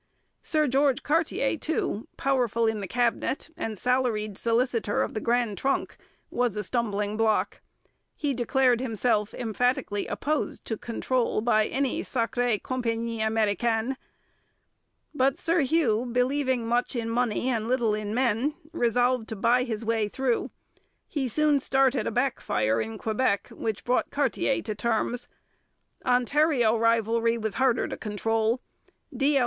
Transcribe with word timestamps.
Sir 0.41 0.65
George 0.67 1.03
Cartier, 1.03 1.57
too, 1.57 2.07
powerful 2.17 2.65
in 2.65 2.79
the 2.79 2.87
Cabinet 2.87 3.51
and 3.55 3.77
salaried 3.77 4.35
solicitor 4.35 5.03
of 5.03 5.13
the 5.13 5.19
Grand 5.21 5.59
Trunk, 5.59 5.95
was 6.31 6.55
a 6.55 6.63
stumbling 6.63 7.17
block; 7.17 7.61
he 8.15 8.33
declared 8.33 8.81
himself 8.81 9.31
emphatically 9.35 10.07
opposed 10.07 10.65
to 10.65 10.75
control 10.75 11.39
by 11.39 11.67
any 11.67 12.01
'sacrée 12.01 12.59
compagnie 12.63 13.19
américaine.' 13.19 13.95
But 15.13 15.37
Sir 15.37 15.59
Hugh, 15.59 16.07
believing 16.11 16.65
much 16.67 16.95
in 16.95 17.07
money 17.07 17.47
and 17.49 17.67
little 17.67 17.93
in 17.93 18.15
men, 18.15 18.55
resolved 18.71 19.29
to 19.29 19.35
buy 19.35 19.65
his 19.65 19.85
way 19.85 20.07
through. 20.07 20.49
He 21.07 21.27
soon 21.27 21.59
started 21.59 22.07
a 22.07 22.11
backfire 22.11 22.81
in 22.81 22.97
Quebec 22.97 23.49
which 23.49 23.83
brought 23.83 24.09
Cartier 24.09 24.63
to 24.63 24.73
terms. 24.73 25.27
Ontario 26.03 26.75
rivalry 26.75 27.37
was 27.37 27.53
harder 27.53 27.87
to 27.87 27.95
control: 27.97 28.61
D. 29.15 29.37
L. 29.37 29.39